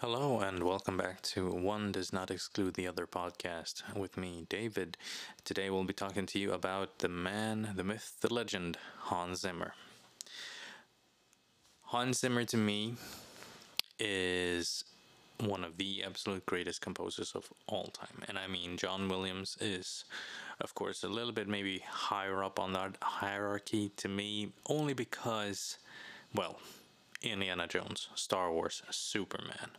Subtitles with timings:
[0.00, 4.96] Hello, and welcome back to One Does Not Exclude the Other podcast with me, David.
[5.42, 9.74] Today we'll be talking to you about the man, the myth, the legend, Hans Zimmer.
[11.86, 12.94] Hans Zimmer to me
[13.98, 14.84] is
[15.40, 18.22] one of the absolute greatest composers of all time.
[18.28, 20.04] And I mean, John Williams is,
[20.60, 25.76] of course, a little bit maybe higher up on that hierarchy to me, only because,
[26.32, 26.60] well,
[27.20, 29.70] Indiana Jones, Star Wars, Superman.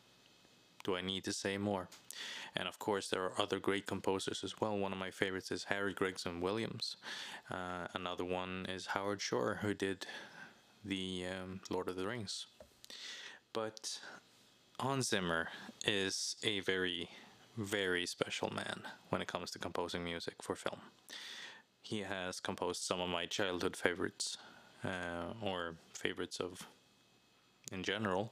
[0.84, 1.90] Do I need to say more?
[2.56, 4.78] And of course, there are other great composers as well.
[4.78, 6.96] One of my favorites is Harry Gregson Williams.
[7.52, 10.06] Uh, another one is Howard Shore, who did
[10.84, 12.46] the um, Lord of the Rings.
[13.52, 14.00] But
[14.80, 15.50] Hans Zimmer
[15.86, 17.10] is a very,
[17.58, 20.80] very special man when it comes to composing music for film.
[21.82, 24.38] He has composed some of my childhood favorites,
[24.84, 26.68] uh, or favorites of
[27.72, 28.32] in general.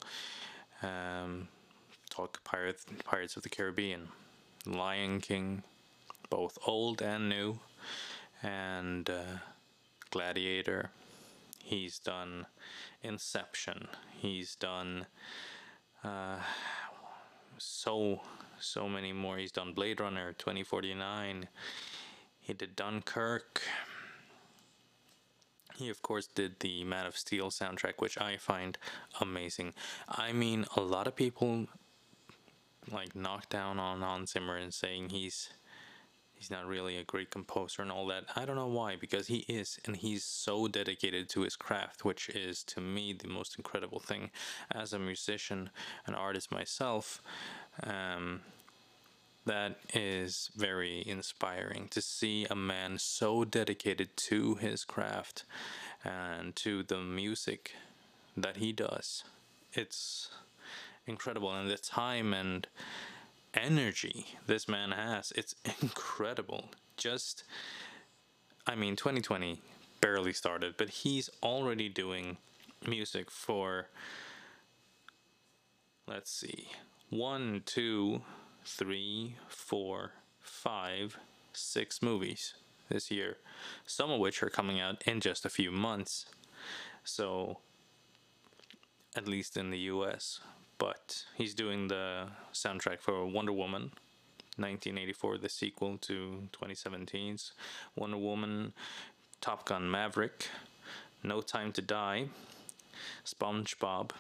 [0.81, 1.47] Um,
[2.43, 4.09] Pirates, Pirates of the Caribbean,
[4.65, 5.63] Lion King,
[6.29, 7.59] both old and new,
[8.41, 9.37] and uh,
[10.09, 10.89] Gladiator.
[11.63, 12.47] He's done
[13.03, 13.87] Inception.
[14.15, 15.05] He's done
[16.03, 16.37] uh,
[17.57, 18.21] so
[18.59, 19.37] so many more.
[19.37, 21.47] He's done Blade Runner 2049.
[22.39, 23.61] He did Dunkirk.
[25.75, 28.77] He of course did the Man of Steel soundtrack, which I find
[29.21, 29.73] amazing.
[30.09, 31.67] I mean, a lot of people
[32.91, 35.49] like knock down on Hans Zimmer and saying he's
[36.33, 38.25] he's not really a great composer and all that.
[38.35, 42.29] I don't know why, because he is, and he's so dedicated to his craft, which
[42.29, 44.29] is to me the most incredible thing.
[44.71, 45.71] As a musician,
[46.05, 47.21] an artist myself,
[47.83, 48.41] um,
[49.45, 55.45] that is very inspiring to see a man so dedicated to his craft
[56.03, 57.73] and to the music
[58.35, 59.23] that he does.
[59.73, 60.29] It's
[61.07, 62.67] incredible, and the time and
[63.53, 66.69] energy this man has, it's incredible.
[66.97, 67.43] Just,
[68.65, 69.61] I mean, 2020
[70.01, 72.37] barely started, but he's already doing
[72.87, 73.87] music for,
[76.07, 76.69] let's see,
[77.09, 78.21] one, two,
[78.63, 81.17] three, four, five,
[81.53, 82.53] six movies
[82.89, 83.37] this year,
[83.85, 86.25] some of which are coming out in just a few months.
[87.03, 87.59] So,
[89.15, 90.41] at least in the US,
[90.77, 93.91] but he's doing the soundtrack for Wonder Woman
[94.57, 97.51] 1984, the sequel to 2017's
[97.95, 98.73] Wonder Woman,
[99.39, 100.47] Top Gun Maverick,
[101.23, 102.27] No Time to Die,
[103.23, 104.11] SpongeBob,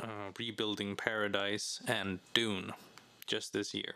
[0.00, 0.06] uh,
[0.38, 2.72] Rebuilding Paradise, and Dune
[3.26, 3.94] just this year.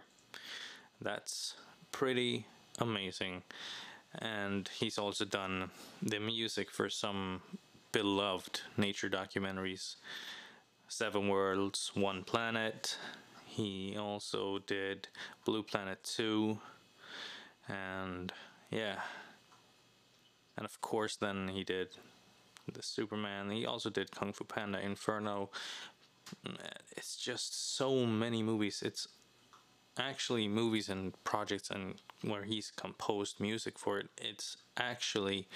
[1.00, 1.55] That's
[1.91, 2.47] pretty
[2.78, 3.43] amazing.
[4.19, 7.43] And he's also done the music for some
[7.93, 9.97] beloved nature documentaries
[10.89, 12.99] Seven Worlds, One Planet.
[13.45, 15.09] He also did
[15.45, 16.59] Blue Planet 2.
[17.69, 18.33] And
[18.71, 19.01] yeah.
[20.57, 21.89] And of course, then he did
[22.73, 23.51] the Superman.
[23.51, 25.51] He also did Kung Fu Panda Inferno.
[26.97, 28.83] It's just so many movies.
[28.85, 29.07] It's
[29.99, 34.09] actually movies and projects and where he's composed music for it.
[34.19, 35.49] It's actually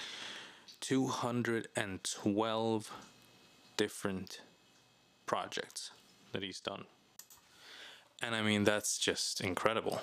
[0.80, 2.92] 212
[3.76, 4.40] different
[5.30, 5.92] projects
[6.32, 6.86] that he's done.
[8.20, 10.00] And I mean, that's just incredible.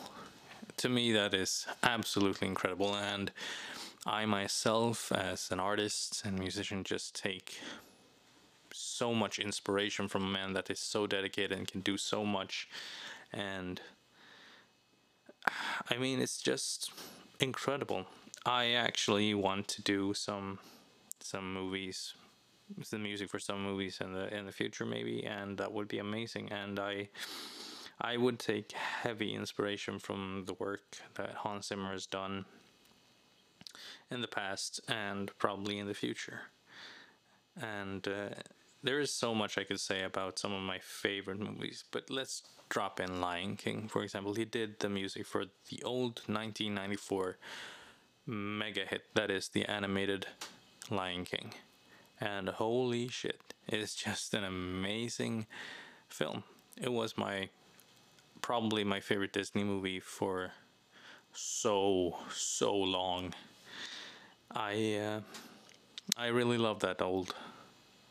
[0.78, 2.96] To me, that is absolutely incredible.
[2.96, 3.34] And
[4.06, 7.60] I myself, as an artist and musician, just take
[8.72, 12.70] so much inspiration from a man that is so dedicated and can do so much.
[13.34, 13.82] And
[15.92, 16.94] I mean, it's just
[17.42, 18.06] incredible.
[18.46, 20.60] I actually want to do some
[21.20, 22.14] some movies
[22.90, 26.00] the music for some movies in the in the future maybe and that would be
[26.00, 26.52] amazing.
[26.52, 27.10] And I
[28.00, 32.46] I would take heavy inspiration from the work that Hans Zimmer has done
[34.12, 36.42] in the past and probably in the future.
[37.60, 38.30] And uh,
[38.84, 42.44] there is so much I could say about some of my favorite movies but let's
[42.70, 44.34] drop in Lion King for example.
[44.34, 47.38] He did the music for the old 1994
[48.26, 50.28] mega hit that is the animated
[50.90, 51.54] Lion King
[52.20, 55.48] and holy shit, it's just an amazing
[56.10, 56.44] film.
[56.80, 57.50] It was my
[58.42, 60.52] probably my favorite Disney movie for
[61.34, 63.34] so so long.
[64.52, 65.22] I uh,
[66.16, 67.36] I really love that old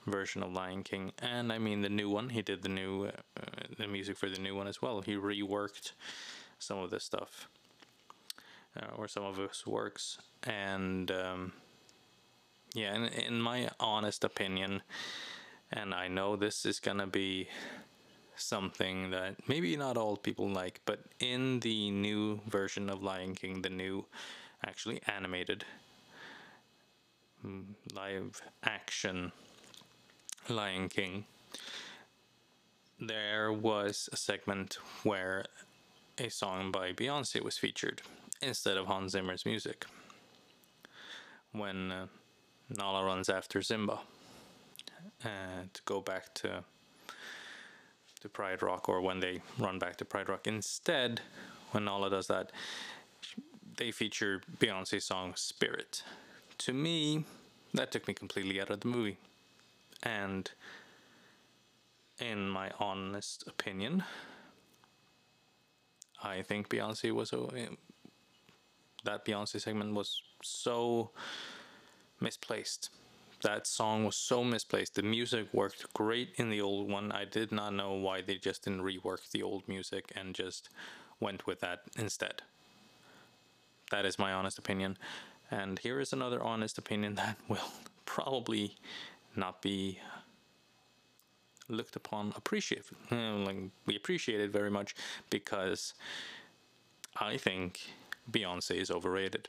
[0.06, 2.30] version of Lion King, and I mean the new one.
[2.30, 3.10] He did the new uh,
[3.76, 5.00] the music for the new one as well.
[5.00, 5.92] He reworked
[6.58, 7.48] some of the stuff
[8.80, 11.52] uh, or some of his works, and um,
[12.76, 14.82] yeah, in, in my honest opinion,
[15.72, 17.48] and I know this is gonna be
[18.36, 23.62] something that maybe not all people like, but in the new version of Lion King,
[23.62, 24.04] the new
[24.64, 25.64] actually animated
[27.44, 27.64] mm,
[27.94, 29.32] live action
[30.50, 31.24] Lion King,
[33.00, 35.46] there was a segment where
[36.18, 38.02] a song by Beyonce was featured
[38.42, 39.86] instead of Hans Zimmer's music.
[41.52, 42.06] When uh,
[42.68, 44.00] Nala runs after Simba
[45.24, 45.28] uh,
[45.72, 46.64] to go back to
[48.20, 50.46] to Pride Rock, or when they run back to Pride Rock.
[50.46, 51.20] Instead,
[51.72, 52.50] when Nala does that,
[53.76, 56.02] they feature Beyonce's song Spirit.
[56.58, 57.24] To me,
[57.74, 59.18] that took me completely out of the movie.
[60.02, 60.50] And
[62.18, 64.04] in my honest opinion,
[66.22, 67.46] I think Beyonce was a,
[69.04, 71.10] that Beyonce segment was so
[72.26, 72.90] misplaced.
[73.42, 74.96] That song was so misplaced.
[74.96, 77.12] The music worked great in the old one.
[77.12, 80.68] I did not know why they just didn't rework the old music and just
[81.20, 82.42] went with that instead.
[83.92, 84.98] That is my honest opinion.
[85.52, 87.70] And here is another honest opinion that will
[88.06, 88.74] probably
[89.36, 90.00] not be
[91.68, 93.16] looked upon appreciate uh,
[93.48, 93.56] like
[93.86, 94.94] we appreciate it very much
[95.30, 95.94] because
[97.16, 97.80] I think
[98.30, 99.48] Beyonce is overrated.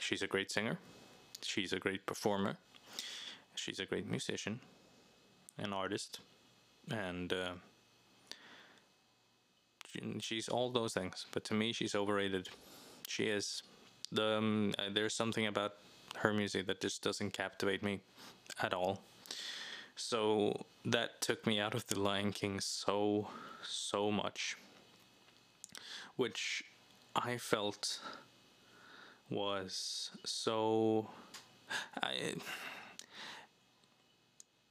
[0.00, 0.78] She's a great singer.
[1.44, 2.56] She's a great performer.
[3.54, 4.60] She's a great musician,
[5.58, 6.20] an artist,
[6.90, 7.52] and uh,
[10.20, 11.26] she's all those things.
[11.32, 12.48] But to me, she's overrated.
[13.06, 13.62] She is.
[14.10, 15.74] The um, uh, there's something about
[16.16, 18.00] her music that just doesn't captivate me
[18.60, 19.02] at all.
[19.96, 23.28] So that took me out of the Lion King so
[23.62, 24.56] so much,
[26.16, 26.64] which
[27.14, 28.00] I felt
[29.30, 31.10] was so.
[32.02, 32.34] I,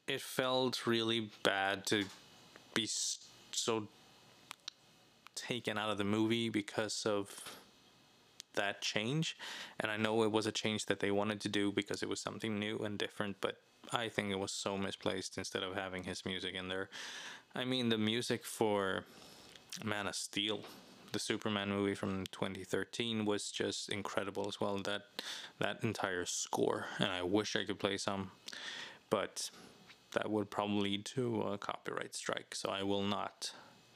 [0.07, 2.05] it felt really bad to
[2.73, 2.87] be
[3.51, 3.87] so
[5.35, 7.59] taken out of the movie because of
[8.55, 9.37] that change.
[9.79, 12.19] And I know it was a change that they wanted to do because it was
[12.19, 13.57] something new and different, but
[13.91, 16.89] I think it was so misplaced instead of having his music in there.
[17.55, 19.05] I mean, the music for
[19.83, 20.61] Man of Steel,
[21.13, 24.77] the Superman movie from 2013, was just incredible as well.
[24.79, 25.03] That
[25.59, 28.31] that entire score, and I wish I could play some,
[29.09, 29.49] but
[30.11, 33.53] that would probably lead to a copyright strike, so I will not.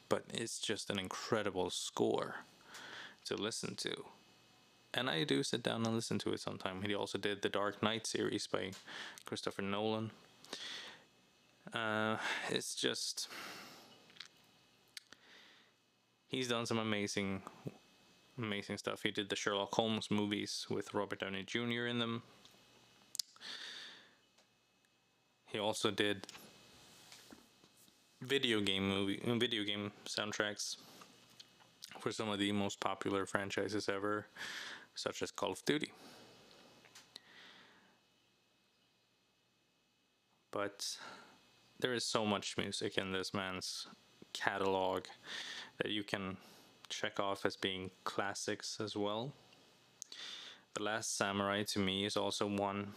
[0.09, 2.35] But it's just an incredible score
[3.25, 4.05] to listen to.
[4.93, 6.81] And I do sit down and listen to it sometime.
[6.81, 8.71] He also did the Dark Knight series by
[9.25, 10.11] Christopher Nolan.
[11.73, 12.17] Uh,
[12.49, 13.27] it's just.
[16.27, 17.41] He's done some amazing,
[18.37, 19.01] amazing stuff.
[19.03, 21.87] He did the Sherlock Holmes movies with Robert Downey Jr.
[21.87, 22.23] in them.
[25.45, 26.27] He also did
[28.21, 30.75] video game movie video game soundtracks
[31.99, 34.27] for some of the most popular franchises ever,
[34.95, 35.91] such as Call of Duty.
[40.51, 40.97] But
[41.79, 43.87] there is so much music in this man's
[44.33, 45.05] catalog
[45.77, 46.37] that you can
[46.89, 49.33] check off as being classics as well.
[50.73, 52.93] The Last Samurai to me is also one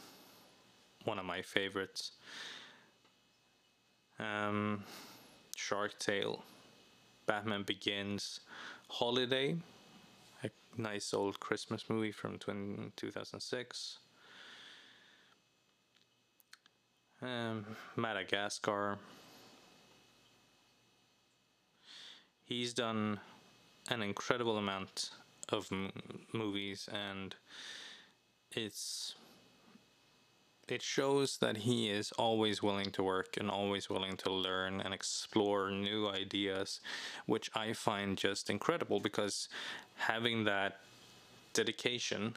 [1.05, 2.13] one of my favorites.
[4.19, 4.85] Um,
[5.57, 6.43] Shark Tale,
[7.27, 8.41] Batman Begins,
[8.89, 9.57] Holiday,
[10.45, 13.99] a nice old Christmas movie from 20, 2006.
[17.23, 17.65] Um,
[17.97, 18.99] Madagascar.
[22.51, 23.21] He's done
[23.91, 25.11] an incredible amount
[25.51, 25.71] of
[26.33, 27.37] movies, and
[28.51, 29.15] it's
[30.67, 34.93] it shows that he is always willing to work and always willing to learn and
[34.93, 36.81] explore new ideas,
[37.27, 39.49] which I find just incredible because
[39.95, 40.81] having that
[41.53, 42.35] dedication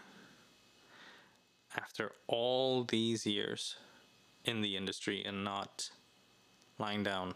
[1.76, 3.78] after all these years
[4.46, 5.90] in the industry and not
[6.78, 7.34] lying down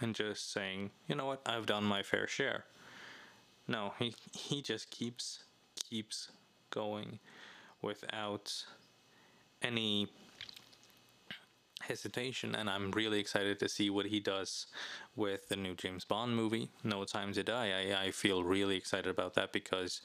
[0.00, 2.64] and just saying, you know what, I've done my fair share.
[3.66, 5.44] No, he he just keeps
[5.90, 6.30] keeps
[6.70, 7.18] going
[7.82, 8.64] without
[9.62, 10.08] any
[11.80, 14.66] hesitation, and I'm really excited to see what he does
[15.16, 17.92] with the new James Bond movie, No Time to Die.
[17.92, 20.00] I, I feel really excited about that because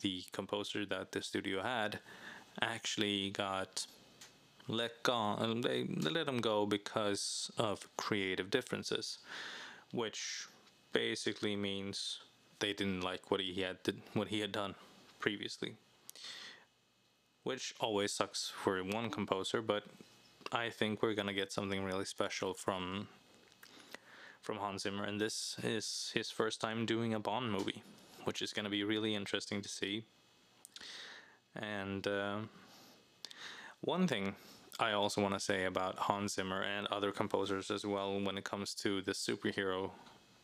[0.00, 2.00] the composer that the studio had
[2.60, 3.86] actually got
[4.68, 5.36] let go.
[5.62, 9.18] They, they let him go because of creative differences,
[9.92, 10.46] which
[10.92, 12.20] basically means
[12.58, 14.74] they didn't like what he had did, what he had done
[15.20, 15.76] previously
[17.46, 19.84] which always sucks for one composer, but
[20.50, 23.06] I think we're gonna get something really special from
[24.42, 27.84] from Hans Zimmer, and this is his first time doing a Bond movie,
[28.24, 30.04] which is going to be really interesting to see.
[31.54, 32.38] And uh,
[33.80, 34.34] one thing
[34.78, 38.44] I also want to say about Hans Zimmer and other composers as well when it
[38.44, 39.90] comes to the superhero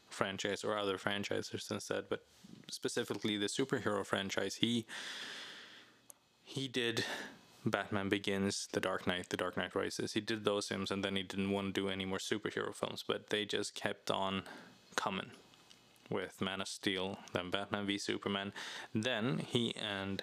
[0.08, 2.24] franchise or other franchises instead, but
[2.70, 4.86] specifically the superhero franchise, he
[6.44, 7.04] he did
[7.64, 10.12] Batman Begins, The Dark Knight, The Dark Knight Rises.
[10.12, 13.04] He did those films and then he didn't want to do any more superhero films,
[13.06, 14.42] but they just kept on
[14.96, 15.30] coming
[16.10, 18.52] with Man of Steel, then Batman v Superman.
[18.94, 20.22] Then he and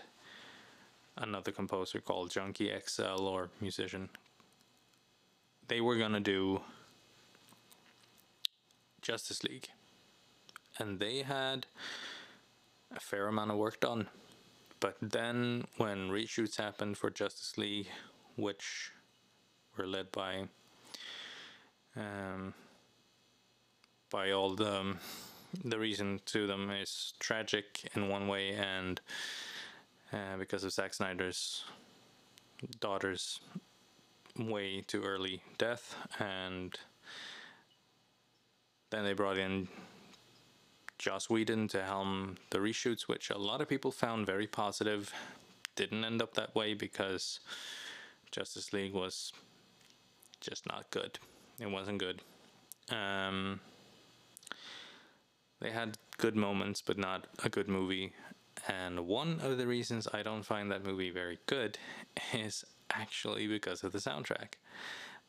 [1.19, 4.09] another composer called Junkie XL or musician,
[5.67, 6.61] they were gonna do
[9.01, 9.67] Justice League.
[10.77, 11.67] And they had
[12.95, 14.07] a fair amount of work done
[14.79, 17.87] but then when reshoots happened for Justice League,
[18.35, 18.91] which
[19.77, 20.47] were led by
[21.95, 22.53] um,
[24.09, 24.95] by all the
[25.65, 29.01] the reason to them is tragic in one way, and
[30.13, 31.63] uh, because of Zack Snyder's
[32.79, 33.39] daughter's
[34.37, 36.77] way too early death, and
[38.89, 39.67] then they brought in
[40.97, 45.13] Joss Whedon to helm the reshoots, which a lot of people found very positive.
[45.75, 47.39] Didn't end up that way because
[48.31, 49.31] Justice League was
[50.41, 51.19] just not good.
[51.59, 52.21] It wasn't good.
[52.91, 53.59] Um,
[55.61, 58.13] they had good moments, but not a good movie.
[58.67, 61.77] And one of the reasons I don't find that movie very good
[62.33, 64.53] is actually because of the soundtrack.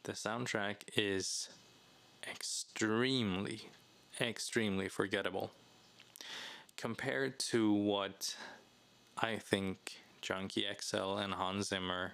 [0.05, 1.49] The soundtrack is
[2.29, 3.69] extremely,
[4.21, 5.51] extremely forgettable
[6.81, 8.35] compared to what
[9.19, 12.13] I think Junkie XL and Hans Zimmer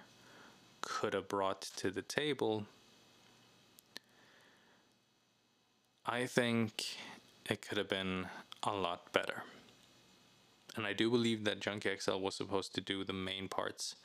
[0.81, 2.65] could have brought to the table,
[6.05, 6.97] I think
[7.49, 8.27] it could have been
[8.63, 9.43] a lot better.
[10.77, 13.95] And I do believe that Junkie XL was supposed to do the main parts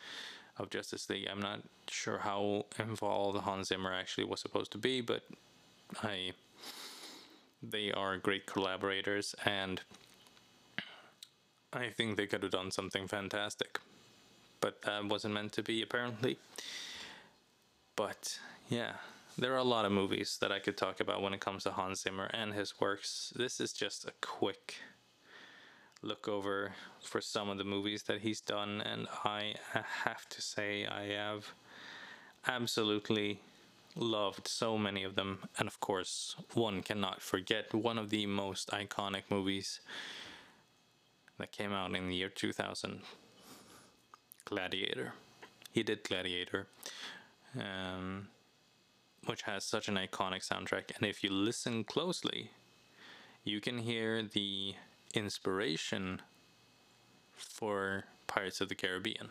[0.57, 1.29] of Justice League.
[1.31, 5.23] I'm not sure how involved Hans Zimmer actually was supposed to be, but
[6.03, 6.33] I
[7.63, 9.83] they are great collaborators and
[11.73, 13.79] I think they could have done something fantastic.
[14.61, 16.39] But that wasn't meant to be, apparently.
[17.97, 18.39] But
[18.69, 18.93] yeah,
[19.39, 21.71] there are a lot of movies that I could talk about when it comes to
[21.71, 23.33] Hans Zimmer and his works.
[23.37, 24.77] This is just a quick
[26.03, 29.55] look over for some of the movies that he's done, and I
[30.05, 31.47] have to say, I have
[32.47, 33.41] absolutely
[33.95, 35.39] loved so many of them.
[35.59, 39.81] And of course, one cannot forget one of the most iconic movies
[41.39, 43.01] that came out in the year 2000
[44.45, 45.13] Gladiator.
[45.71, 46.67] He did Gladiator,
[47.59, 48.29] um,
[49.27, 50.97] which has such an iconic soundtrack.
[50.97, 52.51] And if you listen closely,
[53.45, 54.75] you can hear the
[55.15, 56.23] inspiration
[57.35, 59.29] for Pirates of the Caribbean.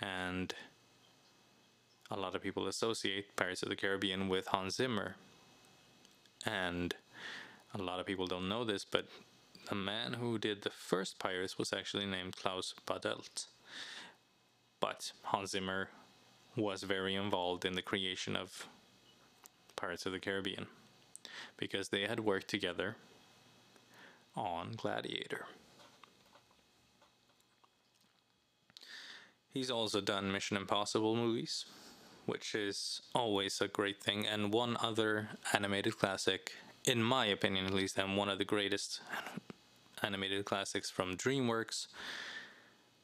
[0.00, 0.54] And
[2.10, 5.16] a lot of people associate Pirates of the Caribbean with Hans Zimmer.
[6.44, 6.94] And
[7.74, 9.06] a lot of people don't know this, but
[9.68, 13.46] the man who did the first Pirates was actually named Klaus Badelt.
[14.78, 15.88] But Hans Zimmer
[16.54, 18.68] was very involved in the creation of
[19.74, 20.66] Pirates of the Caribbean
[21.56, 22.96] because they had worked together
[24.36, 25.46] on Gladiator.
[29.48, 31.64] He's also done Mission Impossible movies,
[32.26, 36.52] which is always a great thing, and one other animated classic,
[36.84, 39.00] in my opinion at least, and one of the greatest
[40.02, 41.86] animated classics from DreamWorks,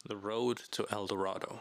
[0.07, 1.61] The Road to El Dorado,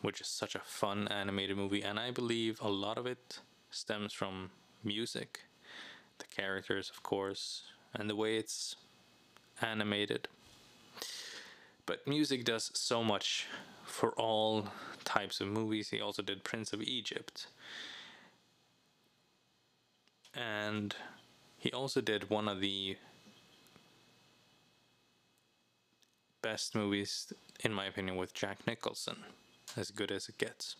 [0.00, 4.14] which is such a fun animated movie, and I believe a lot of it stems
[4.14, 5.40] from music,
[6.18, 8.76] the characters, of course, and the way it's
[9.62, 10.28] animated.
[11.86, 13.46] But music does so much
[13.84, 14.68] for all
[15.04, 15.90] types of movies.
[15.90, 17.46] He also did Prince of Egypt.
[20.34, 20.94] And
[21.58, 22.96] he also did one of the
[26.42, 27.32] best movies,
[27.62, 29.24] in my opinion, with Jack Nicholson.
[29.76, 30.76] As good as it gets.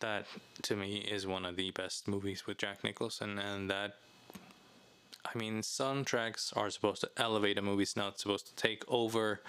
[0.00, 0.26] That,
[0.62, 3.94] to me, is one of the best movies with Jack Nicholson, and that.
[5.24, 9.42] I mean, soundtracks are supposed to elevate a movie, it's not supposed to take over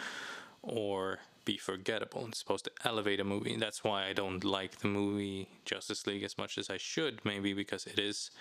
[0.61, 2.25] or be forgettable.
[2.27, 3.55] It's supposed to elevate a movie.
[3.57, 7.53] That's why I don't like the movie Justice League as much as I should, maybe
[7.53, 8.31] because it is.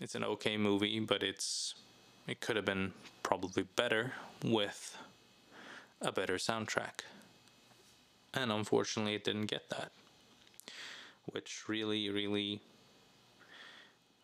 [0.00, 1.74] It's an okay movie, but it's
[2.26, 2.92] it could have been
[3.22, 4.12] probably better
[4.44, 4.96] with
[6.00, 7.00] a better soundtrack.
[8.34, 9.92] And unfortunately, it didn't get that.
[11.26, 12.60] which really, really,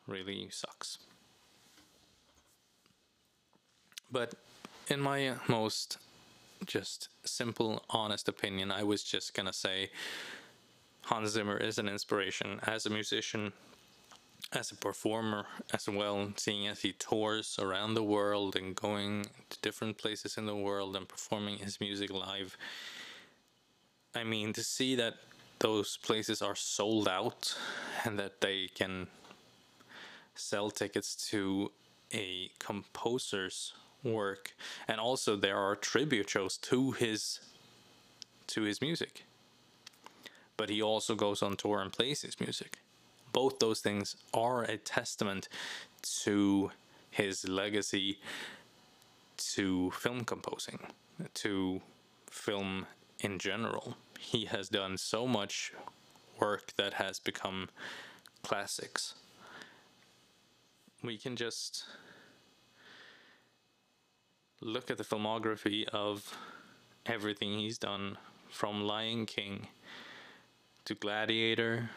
[0.06, 0.98] really sucks.
[4.12, 4.34] But
[4.88, 5.96] in my most
[6.66, 9.90] just simple, honest opinion, I was just gonna say
[11.06, 13.52] Hans Zimmer is an inspiration as a musician,
[14.52, 19.60] as a performer as well, seeing as he tours around the world and going to
[19.62, 22.56] different places in the world and performing his music live.
[24.14, 25.14] I mean, to see that
[25.58, 27.56] those places are sold out
[28.04, 29.06] and that they can
[30.34, 31.72] sell tickets to
[32.12, 33.72] a composer's
[34.02, 34.54] work.
[34.88, 37.40] And also there are tribute shows to his
[38.48, 39.24] to his music.
[40.56, 42.78] But he also goes on tour and plays his music.
[43.32, 45.48] Both those things are a testament
[46.24, 46.70] to
[47.10, 48.18] his legacy
[49.54, 50.78] to film composing
[51.34, 51.80] to
[52.30, 52.86] film
[53.20, 53.96] in general.
[54.18, 55.72] He has done so much
[56.38, 57.68] work that has become
[58.42, 59.14] classics.
[61.02, 61.84] We can just
[64.62, 66.36] look at the filmography of
[67.04, 68.16] everything he's done
[68.48, 69.66] from Lion King
[70.84, 71.90] to Gladiator,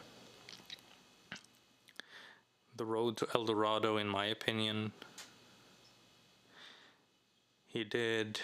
[2.76, 4.94] The Road to El Dorado, in my opinion.
[7.68, 8.40] He did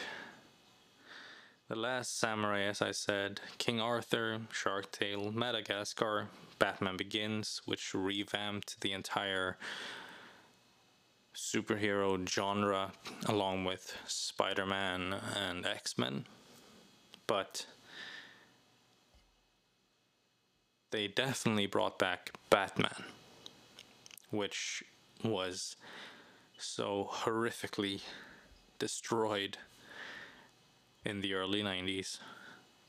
[1.68, 6.28] the Last Samurai, as I said, King Arthur, Shark Tale, Madagascar,
[6.60, 9.58] Batman Begins, which revamped the entire
[11.36, 12.92] superhero genre
[13.26, 16.26] along with Spider Man and X Men.
[17.28, 17.66] But
[20.92, 23.06] they definitely brought back Batman,
[24.30, 24.84] which
[25.24, 25.78] was
[26.58, 28.02] so horrifically
[28.78, 29.58] destroyed
[31.06, 32.20] in the early 90s.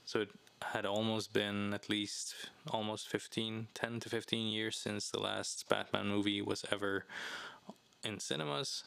[0.04, 0.30] So it
[0.62, 2.34] had almost been at least
[2.70, 7.04] almost 15, 10 to 15 years since the last Batman movie was ever
[8.04, 8.85] in cinemas.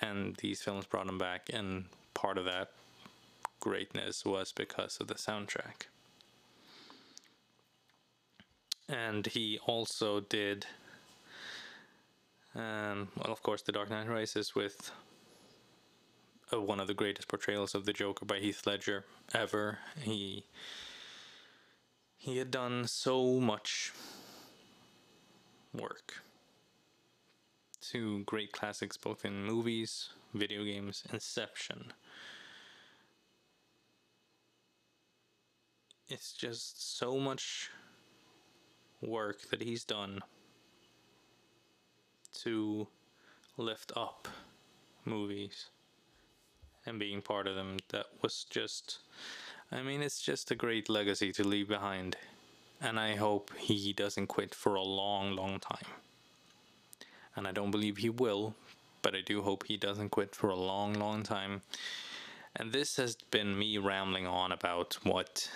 [0.00, 2.70] And these films brought him back, and part of that
[3.60, 5.86] greatness was because of the soundtrack.
[8.88, 10.66] And he also did,
[12.54, 14.92] um, well, of course, The Dark Knight Rises with
[16.52, 19.78] uh, one of the greatest portrayals of the Joker by Heath Ledger ever.
[20.00, 20.44] He
[22.18, 23.92] he had done so much
[25.72, 26.22] work
[27.90, 31.92] to great classics both in movies, video games, Inception.
[36.08, 37.70] It's just so much
[39.02, 40.20] work that he's done
[42.42, 42.86] to
[43.56, 44.28] lift up
[45.04, 45.66] movies
[46.84, 48.98] and being part of them that was just
[49.72, 52.16] I mean it's just a great legacy to leave behind
[52.80, 55.86] and I hope he doesn't quit for a long long time
[57.36, 58.54] and I don't believe he will
[59.02, 61.62] but I do hope he doesn't quit for a long long time
[62.54, 65.50] and this has been me rambling on about what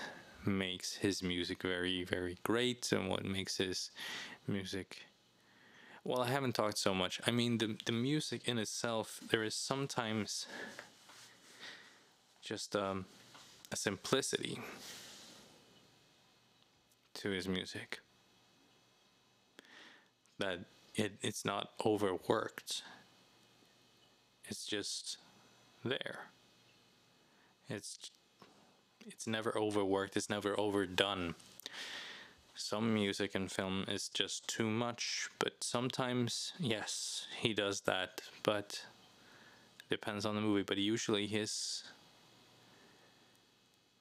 [0.44, 3.90] makes his music very very great and what makes his
[4.46, 5.04] music
[6.02, 7.20] well, I haven't talked so much.
[7.26, 10.46] I mean, the the music in itself, there is sometimes
[12.40, 13.04] just um,
[13.70, 14.60] a simplicity
[17.14, 18.00] to his music
[20.38, 20.60] that
[20.94, 22.82] it, it's not overworked.
[24.48, 25.18] It's just
[25.84, 26.26] there.
[27.68, 28.10] It's
[29.06, 31.34] it's never overworked it's never overdone.
[32.54, 38.82] Some music in film is just too much but sometimes yes he does that but
[39.90, 40.62] depends on the movie.
[40.62, 41.82] But usually his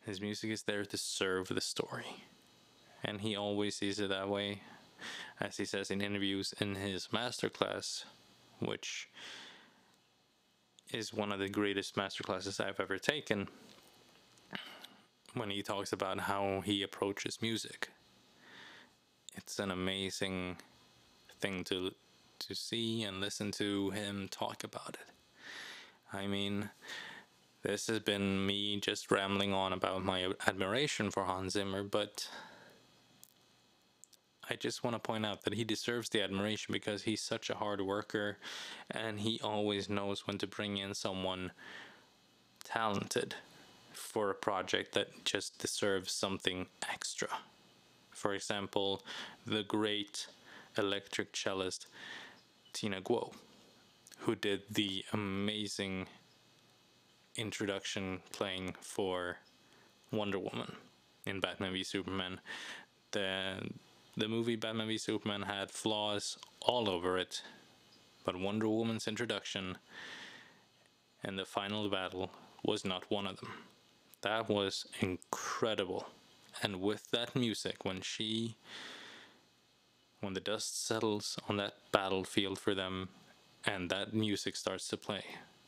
[0.06, 2.24] his music is there to serve the story.
[3.04, 4.62] And he always sees it that way,
[5.40, 8.06] as he says in interviews in his masterclass,
[8.60, 9.10] which
[10.92, 13.48] is one of the greatest masterclasses I've ever taken.
[15.34, 17.90] When he talks about how he approaches music,
[19.36, 20.58] it's an amazing
[21.40, 21.92] thing to
[22.40, 25.12] to see and listen to him talk about it.
[26.14, 26.70] I mean,
[27.62, 32.30] this has been me just rambling on about my admiration for Hans Zimmer, but
[34.50, 37.56] I just want to point out that he deserves the admiration because he's such a
[37.56, 38.38] hard worker
[38.90, 41.52] and he always knows when to bring in someone
[42.64, 43.36] talented
[43.94, 47.28] for a project that just deserves something extra.
[48.12, 49.04] For example,
[49.46, 50.28] the great
[50.78, 51.88] electric cellist
[52.74, 53.34] Tina Guo,
[54.20, 56.08] who did the amazing
[57.36, 59.38] introduction playing for
[60.12, 60.76] Wonder Woman
[61.26, 62.40] in Batman v Superman.
[63.12, 63.70] The
[64.18, 67.42] the movie Batman v Superman had flaws all over it,
[68.26, 69.78] but Wonder Woman's introduction
[71.24, 72.32] and the final battle
[72.64, 73.52] was not one of them.
[74.22, 76.08] That was incredible.
[76.62, 78.56] And with that music, when she,
[80.20, 83.10] when the dust settles on that battlefield for them
[83.66, 85.24] and that music starts to play,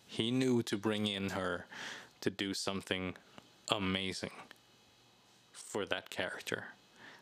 [0.06, 1.66] he knew to bring in her
[2.22, 3.16] to do something
[3.72, 4.32] amazing
[5.52, 6.66] for that character.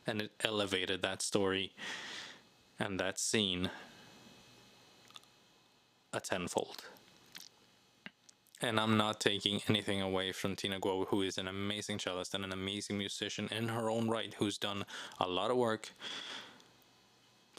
[0.07, 1.73] And it elevated that story
[2.79, 3.69] and that scene
[6.13, 6.83] a tenfold.
[8.61, 12.43] And I'm not taking anything away from Tina Guo, who is an amazing cellist and
[12.43, 14.85] an amazing musician in her own right, who's done
[15.19, 15.91] a lot of work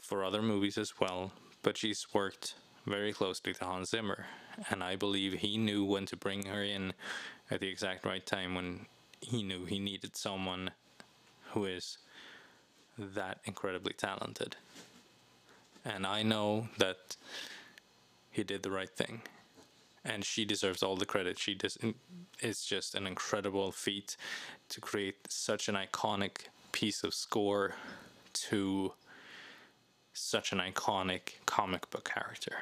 [0.01, 1.31] for other movies as well.
[1.63, 2.53] But she's worked
[2.85, 4.25] very closely to Hans Zimmer,
[4.69, 6.93] and I believe he knew when to bring her in
[7.49, 8.85] at the exact right time when
[9.21, 10.71] he knew he needed someone
[11.53, 11.97] who is
[12.97, 14.55] that incredibly talented.
[15.83, 17.15] And I know that
[18.31, 19.21] he did the right thing.
[20.03, 21.37] And she deserves all the credit.
[21.37, 21.77] She does.
[22.39, 24.17] It's just an incredible feat
[24.69, 27.75] to create such an iconic piece of score
[28.33, 28.93] to
[30.13, 32.57] such an iconic comic book character.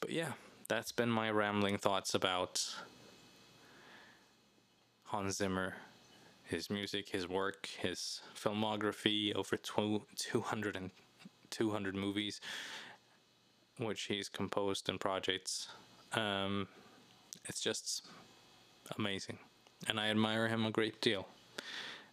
[0.00, 0.32] But yeah,
[0.68, 2.74] that's been my rambling thoughts about
[5.04, 5.74] Hans Zimmer,
[6.52, 10.90] his music, his work, his filmography, over 200 and
[11.50, 12.40] 200 movies,
[13.78, 15.68] which he's composed and projects.
[16.12, 16.68] Um,
[17.46, 18.06] it's just
[18.96, 19.38] amazing,
[19.88, 21.26] and I admire him a great deal.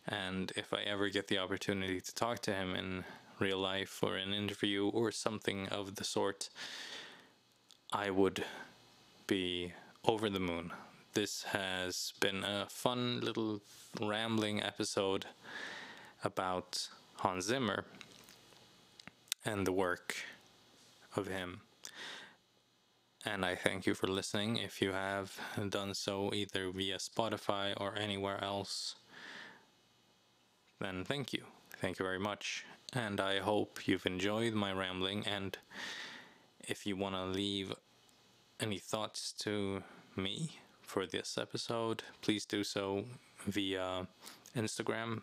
[0.08, 3.04] And if I ever get the opportunity to talk to him in
[3.40, 6.50] real life or an interview or something of the sort,
[7.94, 8.44] I would
[9.28, 9.74] be
[10.06, 10.72] over the moon.
[11.20, 13.60] This has been a fun little
[14.00, 15.26] rambling episode
[16.24, 17.84] about Hans Zimmer
[19.44, 20.16] and the work
[21.18, 21.60] of him.
[23.26, 24.56] And I thank you for listening.
[24.56, 28.96] If you have done so either via Spotify or anywhere else,
[30.80, 31.44] then thank you.
[31.82, 32.64] Thank you very much.
[32.94, 35.28] And I hope you've enjoyed my rambling.
[35.28, 35.58] And
[36.62, 37.74] if you want to leave
[38.62, 39.84] any thoughts to
[40.16, 40.52] me
[40.90, 43.06] for this episode, please do so
[43.46, 44.08] via
[44.58, 45.22] Instagram.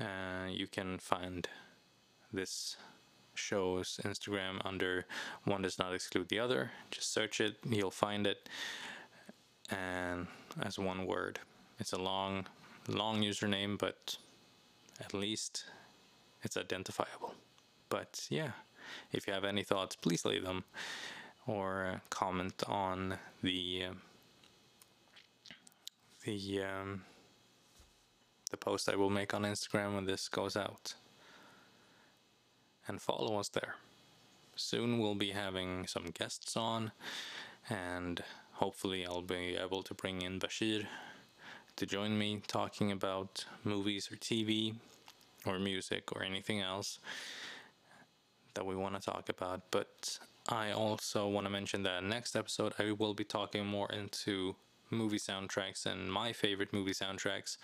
[0.00, 1.46] Uh, you can find
[2.32, 2.78] this
[3.34, 5.04] show's Instagram under
[5.44, 6.70] One Does Not Exclude the Other.
[6.90, 8.48] Just search it, you'll find it.
[9.70, 10.28] And
[10.62, 11.40] as one word,
[11.78, 12.46] it's a long,
[12.88, 14.16] long username, but
[14.98, 15.66] at least
[16.42, 17.34] it's identifiable.
[17.90, 18.52] But yeah,
[19.12, 20.64] if you have any thoughts, please leave them
[21.46, 23.94] or comment on the uh,
[26.24, 27.02] the um,
[28.50, 30.94] the post I will make on Instagram when this goes out
[32.86, 33.76] and follow us there.
[34.56, 36.92] Soon we'll be having some guests on,
[37.68, 40.86] and hopefully, I'll be able to bring in Bashir
[41.76, 44.76] to join me talking about movies or TV
[45.44, 47.00] or music or anything else
[48.54, 49.62] that we want to talk about.
[49.70, 54.54] But I also want to mention that next episode I will be talking more into
[54.90, 57.56] movie soundtracks and my favorite movie soundtracks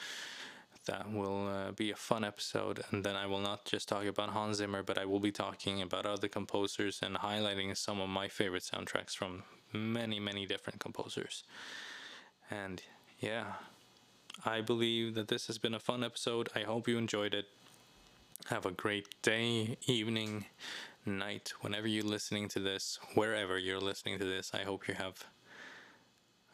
[0.87, 2.83] that will uh, be a fun episode.
[2.91, 5.83] And then I will not just talk about Hans Zimmer, but I will be talking
[5.83, 11.45] about other composers and highlighting some of my favorite soundtracks from many, many different composers.
[12.51, 12.83] And
[13.21, 13.45] yeah,
[14.45, 16.49] I believe that this has been a fun episode.
[16.55, 17.47] I hope you enjoyed it.
[18.47, 20.47] Have a great day, evening,
[21.05, 24.53] night, whenever you're listening to this, wherever you're listening to this.
[24.55, 25.25] I hope you have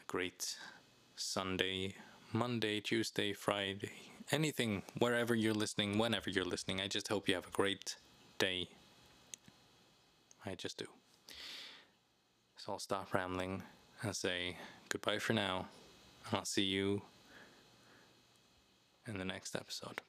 [0.07, 0.57] great
[1.17, 1.95] Sunday,
[2.33, 3.93] Monday, Tuesday, Friday,
[4.31, 6.81] anything, wherever you're listening, whenever you're listening.
[6.81, 7.97] I just hope you have a great
[8.39, 8.69] day.
[10.45, 10.87] I just do.
[12.57, 13.63] So I'll stop rambling
[14.03, 14.57] and say
[14.89, 15.67] goodbye for now.
[16.33, 17.03] I'll see you
[19.07, 20.01] in the next episode.